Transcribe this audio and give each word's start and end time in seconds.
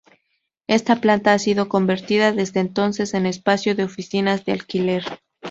Esta 0.65 0.95
planta 0.99 1.31
ha 1.31 1.37
sido 1.37 1.69
convertida 1.69 2.31
desde 2.31 2.59
entonces 2.59 3.13
en 3.13 3.27
espacio 3.27 3.75
de 3.75 3.83
oficinas 3.83 4.43
de 4.45 4.53
alquiler. 4.53 5.03